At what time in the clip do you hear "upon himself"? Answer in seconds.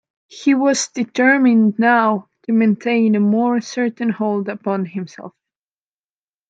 4.49-5.35